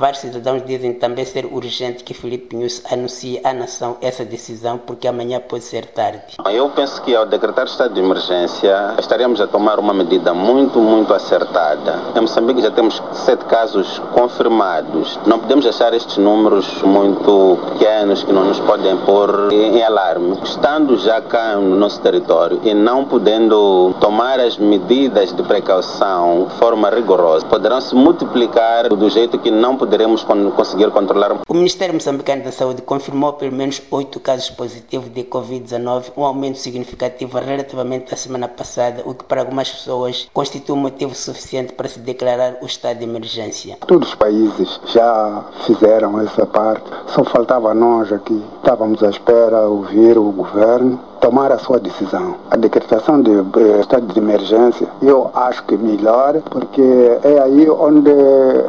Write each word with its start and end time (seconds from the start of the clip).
Vários 0.00 0.20
cidadãos 0.20 0.64
dizem 0.64 0.94
também 0.94 1.26
ser 1.26 1.44
urgente 1.44 2.02
que 2.02 2.14
Filipe 2.14 2.56
Nunes 2.56 2.82
anuncie 2.90 3.38
à 3.44 3.52
nação 3.52 3.98
essa 4.00 4.24
decisão, 4.24 4.78
porque 4.78 5.06
amanhã 5.06 5.38
pode 5.46 5.62
ser 5.62 5.84
tarde. 5.84 6.36
Eu 6.50 6.70
penso 6.70 7.02
que 7.02 7.14
ao 7.14 7.26
decretar 7.26 7.66
estado 7.66 7.92
de 7.92 8.00
emergência, 8.00 8.94
estaríamos 8.98 9.42
a 9.42 9.46
tomar 9.46 9.78
uma 9.78 9.92
medida 9.92 10.32
muito, 10.32 10.78
muito 10.78 11.12
acertada. 11.12 12.00
Em 12.16 12.20
Moçambique 12.22 12.62
já 12.62 12.70
temos 12.70 13.02
sete 13.12 13.44
casos 13.44 13.98
confirmados. 14.14 15.20
Não 15.26 15.38
podemos 15.38 15.66
achar 15.66 15.92
estes 15.92 16.16
números 16.16 16.66
muito 16.82 17.58
pequenos 17.72 18.24
que 18.24 18.32
não 18.32 18.46
nos 18.46 18.58
podem 18.60 18.96
pôr 19.04 19.52
em 19.52 19.82
alarme. 19.82 20.38
Estando 20.42 20.96
já 20.96 21.20
cá 21.20 21.56
no 21.56 21.76
nosso 21.76 22.00
território 22.00 22.58
e 22.64 22.72
não 22.72 23.04
podendo 23.04 23.94
tomar 24.00 24.40
as 24.40 24.56
medidas 24.56 25.30
de 25.30 25.42
precaução 25.42 26.46
de 26.48 26.54
forma 26.54 26.88
rigorosa, 26.88 27.44
poderão 27.44 27.82
se 27.82 27.94
multiplicar 27.94 28.88
do 28.88 29.10
jeito 29.10 29.38
que 29.38 29.50
não 29.50 29.76
poderemos 29.90 30.24
conseguir 30.54 30.88
controlar. 30.92 31.42
O 31.48 31.54
Ministério 31.54 31.94
Moçambicano 31.94 32.44
da 32.44 32.52
Saúde 32.52 32.80
confirmou 32.82 33.32
pelo 33.32 33.52
menos 33.52 33.82
oito 33.90 34.20
casos 34.20 34.48
positivos 34.50 35.12
de 35.12 35.24
Covid-19, 35.24 36.12
um 36.16 36.24
aumento 36.24 36.58
significativo 36.58 37.36
relativamente 37.38 38.14
à 38.14 38.16
semana 38.16 38.46
passada, 38.46 39.02
o 39.04 39.14
que 39.14 39.24
para 39.24 39.40
algumas 39.40 39.68
pessoas 39.68 40.28
constitui 40.32 40.76
um 40.76 40.78
motivo 40.78 41.12
suficiente 41.12 41.72
para 41.72 41.88
se 41.88 41.98
declarar 41.98 42.58
o 42.62 42.66
estado 42.66 42.98
de 42.98 43.04
emergência. 43.04 43.78
Todos 43.84 44.10
os 44.10 44.14
países 44.14 44.80
já 44.86 45.44
fizeram 45.66 46.20
essa 46.20 46.46
parte, 46.46 46.88
só 47.08 47.24
faltava 47.24 47.74
nós 47.74 48.12
aqui. 48.12 48.40
Estávamos 48.58 49.02
à 49.02 49.10
espera 49.10 49.62
ouvir 49.62 50.16
o 50.16 50.30
governo 50.30 51.09
tomar 51.20 51.52
a 51.52 51.58
sua 51.58 51.78
decisão. 51.78 52.36
A 52.50 52.56
decretação 52.56 53.20
de 53.22 53.30
eh, 53.30 53.80
estado 53.80 54.06
de 54.12 54.18
emergência, 54.18 54.88
eu 55.02 55.30
acho 55.34 55.62
que 55.64 55.76
melhor, 55.76 56.40
porque 56.50 56.82
é 57.22 57.38
aí 57.38 57.68
onde 57.68 58.10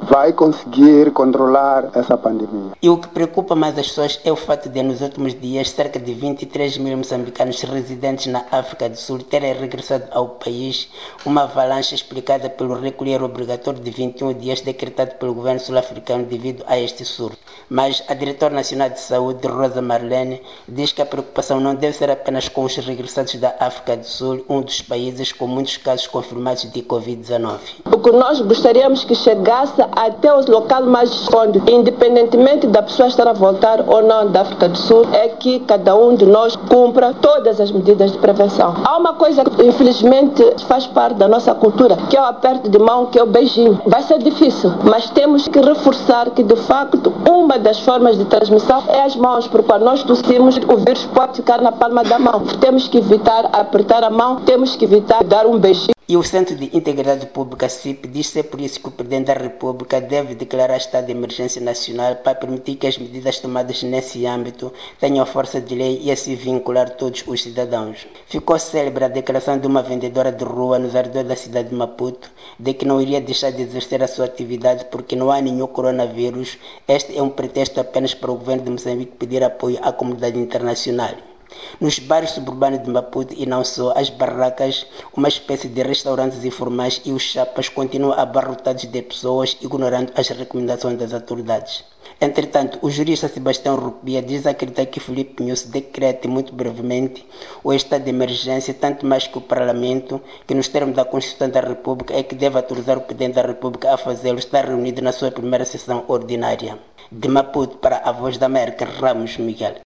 vai 0.04 0.34
conseguir 0.34 1.12
controlar 1.12 1.90
essa 1.96 2.18
pandemia. 2.18 2.72
E 2.82 2.90
o 2.90 2.98
que 2.98 3.08
preocupa 3.08 3.56
mais 3.56 3.78
as 3.78 3.88
pessoas 3.88 4.20
é 4.24 4.32
o 4.32 4.36
fato 4.36 4.70
de, 4.70 4.84
nos 4.84 5.02
últimos 5.02 5.40
dias, 5.40 5.70
cerca 5.70 6.00
de 6.00 6.14
23 6.14 6.78
mil 6.78 6.98
moçambicanos 6.98 7.62
residentes 7.62 8.28
na 8.28 8.46
África 8.52 8.90
do 8.90 8.98
Sul 8.98 9.20
terem 9.20 9.54
regressado 9.54 10.06
ao 10.12 10.28
país, 10.30 10.90
uma 11.26 11.44
avalanche 11.44 11.96
explicada 11.96 12.50
pelo 12.50 12.80
recolher 12.80 13.24
obrigatório 13.24 13.80
de 13.80 13.92
21 13.92 14.34
dias 14.34 14.62
decretado 14.62 15.16
pelo 15.16 15.34
governo 15.34 15.60
sul-africano 15.60 16.26
devido 16.26 16.64
a 16.68 16.78
este 16.78 17.06
surto. 17.06 17.38
Mas 17.70 18.04
a 18.08 18.14
diretora 18.14 18.54
nacional 18.54 18.90
de 18.90 19.00
saúde, 19.00 19.48
Rosa 19.48 19.82
Marlene, 19.82 20.42
diz 20.68 20.92
que 20.92 21.02
a 21.02 21.06
preocupação 21.06 21.60
não 21.60 21.76
deve 21.76 21.96
ser 21.96 22.10
apenas 22.10 22.41
com 22.48 22.64
os 22.64 22.76
regressados 22.76 23.36
da 23.36 23.54
África 23.60 23.98
do 23.98 24.06
Sul, 24.06 24.46
um 24.50 24.62
dos 24.62 24.82
países 24.82 25.32
com 25.32 25.48
muitos 25.48 25.78
casos 25.78 26.08
confirmados 26.08 26.64
de 26.72 26.82
Covid-19. 26.82 27.58
O 27.86 28.00
que 28.00 28.12
nós 28.12 28.42
gostaríamos 28.42 29.04
que 29.04 29.16
chegasse 29.16 29.82
até 29.92 30.34
o 30.34 30.50
local 30.50 30.84
mais 30.84 31.26
fundo, 31.26 31.62
independentemente 31.70 32.68
da 32.68 32.82
pessoa 32.82 33.08
estar 33.08 33.28
a 33.28 33.34
voltar 33.34 33.82
ou 33.88 34.02
não 34.04 34.32
da 34.32 34.42
África 34.42 34.70
do 34.70 34.78
Sul, 34.78 35.06
é 35.14 35.30
que 35.30 35.60
cada 35.62 35.96
um 35.96 36.16
de 36.16 36.26
nós 36.26 36.56
cumpra 36.56 37.14
todas 37.14 37.60
as 37.60 37.72
medidas 37.72 38.12
de 38.12 38.18
prevenção. 38.18 38.76
Há 38.84 38.98
uma 38.98 39.14
coisa 39.14 39.44
que 39.44 39.66
infelizmente 39.66 40.44
faz 40.68 40.88
parte 40.88 41.16
da 41.16 41.28
nossa 41.28 41.54
cultura, 41.54 41.98
que 42.10 42.18
é 42.18 42.22
o 42.22 42.26
aperto 42.26 42.70
de 42.70 42.80
mão, 42.80 43.08
que 43.08 43.20
é 43.20 43.24
o 43.24 43.28
beijinho. 43.28 43.82
Vai 43.86 44.04
ser 44.04 44.20
difícil, 44.20 44.72
mas 44.84 45.10
temos 45.10 45.48
que 45.48 45.60
reforçar 45.60 46.30
que 46.32 46.44
de 46.44 46.56
facto 46.56 47.14
uma 47.30 47.58
das 47.58 47.80
formas 47.80 48.18
de 48.18 48.26
transmissão 48.26 48.84
é 48.88 49.04
as 49.04 49.16
mãos, 49.16 49.48
porque 49.48 49.68
quando 49.68 49.84
nós 49.84 50.04
tossimos, 50.04 50.58
o 50.58 50.78
vírus 50.78 51.06
pode 51.14 51.38
ficar 51.38 51.62
na 51.62 51.72
palma 51.72 52.04
da 52.04 52.20
mão. 52.20 52.31
Temos 52.62 52.88
que 52.88 52.98
evitar 52.98 53.50
apertar 53.52 54.06
a 54.06 54.10
mão, 54.10 54.46
temos 54.46 54.78
que 54.78 54.86
evitar 54.86 55.22
dar 55.22 55.46
um 55.46 55.60
beijinho. 55.60 55.92
E 56.08 56.16
o 56.16 56.24
Centro 56.24 56.56
de 56.56 56.70
Integridade 56.76 57.26
Pública, 57.26 57.68
CIP, 57.68 58.08
diz 58.08 58.28
ser 58.28 58.44
por 58.44 58.62
isso 58.62 58.80
que 58.80 58.88
o 58.88 58.92
Presidente 58.92 59.28
da 59.28 59.34
República 59.34 60.00
deve 60.00 60.34
declarar 60.36 60.78
estado 60.78 61.08
de 61.08 61.12
emergência 61.12 61.62
nacional 61.62 62.16
para 62.18 62.36
permitir 62.36 62.76
que 62.76 62.88
as 62.88 62.98
medidas 62.98 63.40
tomadas 63.40 63.84
nesse 63.84 64.26
âmbito 64.26 64.72
tenham 64.98 65.26
força 65.26 65.60
de 65.60 65.76
lei 65.76 66.00
e 66.02 66.10
assim 66.10 66.36
vincular 66.36 66.92
todos 66.92 67.22
os 67.28 67.42
cidadãos. 67.42 68.08
Ficou 68.28 68.58
célebre 68.58 69.04
a 69.04 69.10
declaração 69.10 69.58
de 69.58 69.68
uma 69.68 69.82
vendedora 69.82 70.32
de 70.32 70.44
rua 70.46 70.80
nos 70.80 70.96
arredores 70.96 71.28
da 71.28 71.36
cidade 71.36 71.70
de 71.70 71.76
Maputo 71.76 72.32
de 72.58 72.74
que 72.74 72.86
não 72.86 73.02
iria 73.02 73.20
deixar 73.20 73.52
de 73.52 73.62
exercer 73.62 74.02
a 74.02 74.08
sua 74.08 74.26
atividade 74.26 74.86
porque 74.86 75.18
não 75.18 75.32
há 75.32 75.42
nenhum 75.42 75.68
coronavírus. 75.68 76.58
Este 76.88 77.18
é 77.18 77.22
um 77.22 77.30
pretexto 77.30 77.82
apenas 77.82 78.14
para 78.14 78.32
o 78.32 78.36
governo 78.36 78.64
de 78.64 78.72
Moçambique 78.72 79.18
pedir 79.18 79.44
apoio 79.44 79.80
à 79.82 79.92
comunidade 79.92 80.40
internacional. 80.40 81.31
Nos 81.80 82.00
bairros 82.00 82.32
suburbanos 82.32 82.84
de 82.84 82.90
Maputo 82.90 83.34
e 83.38 83.46
não 83.46 83.64
só, 83.64 83.94
as 83.96 84.10
barracas, 84.10 84.86
uma 85.16 85.28
espécie 85.28 85.68
de 85.68 85.82
restaurantes 85.84 86.44
informais 86.46 87.02
e 87.06 87.12
os 87.12 87.24
chapas 87.24 87.70
continuam 87.70 88.14
abarrotados 88.14 88.86
de 88.86 89.02
pessoas 89.02 89.58
ignorando 89.62 90.12
as 90.16 90.30
recomendações 90.30 90.98
das 90.98 91.14
autoridades. 91.14 91.84
Entretanto, 92.20 92.78
o 92.84 92.90
jurista 92.92 93.28
Sebastião 93.28 93.76
Rupia 93.76 94.22
diz 94.22 94.46
acreditar 94.46 94.86
que 94.86 95.00
Filipe 95.00 95.42
Nunes 95.42 95.64
decrete 95.64 96.28
muito 96.28 96.54
brevemente 96.54 97.26
o 97.64 97.74
estado 97.74 98.04
de 98.04 98.12
emergência, 98.12 98.74
tanto 98.74 99.06
mais 99.08 99.26
que 99.26 99.38
o 99.40 99.42
Parlamento, 99.42 100.22
que 100.46 100.54
nos 100.54 100.68
termos 100.68 100.96
da 100.96 101.04
Constituição 101.04 101.50
da 101.50 101.62
República 101.62 102.14
é 102.14 102.22
que 102.22 102.36
deve 102.36 102.58
autorizar 102.58 102.98
o 102.98 103.02
Presidente 103.02 103.36
da 103.36 103.42
República 103.42 103.94
a 103.94 103.98
fazê-lo, 103.98 104.38
está 104.38 104.62
reunido 104.62 105.02
na 105.02 105.12
sua 105.12 105.32
primeira 105.32 105.66
sessão 105.66 106.04
ordinária. 106.08 106.78
De 107.12 107.28
Maputo 107.28 107.78
para 107.78 107.98
a 107.98 108.12
Voz 108.12 108.38
da 108.38 108.46
América, 108.46 108.86
Ramos 108.86 109.38
Miguel. 109.38 109.76